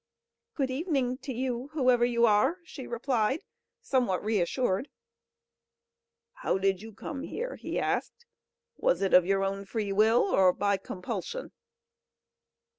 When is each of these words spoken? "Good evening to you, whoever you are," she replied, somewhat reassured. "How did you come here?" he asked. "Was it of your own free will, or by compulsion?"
"Good 0.55 0.71
evening 0.71 1.19
to 1.19 1.31
you, 1.31 1.67
whoever 1.73 2.03
you 2.03 2.25
are," 2.25 2.57
she 2.63 2.87
replied, 2.87 3.43
somewhat 3.81 4.23
reassured. 4.25 4.89
"How 6.33 6.57
did 6.57 6.81
you 6.81 6.91
come 6.91 7.21
here?" 7.21 7.55
he 7.55 7.77
asked. 7.79 8.25
"Was 8.77 9.03
it 9.03 9.13
of 9.13 9.27
your 9.27 9.43
own 9.43 9.63
free 9.63 9.91
will, 9.93 10.21
or 10.21 10.53
by 10.53 10.77
compulsion?" 10.77 11.51